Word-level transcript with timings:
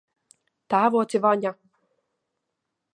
Tēvoci 0.75 1.23
Vaņa! 1.27 1.55